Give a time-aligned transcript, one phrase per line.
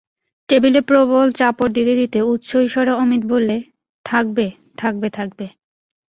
[0.49, 3.57] টেবিলে প্রবল চাপড় দিতে দিতে উচ্চৈঃস্বরে অমিত বললে,
[4.05, 4.45] থাকবে,
[4.77, 5.45] থাকবে থাকবে।